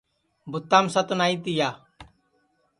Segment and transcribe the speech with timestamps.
[0.51, 1.69] بُتام ست نائی تیا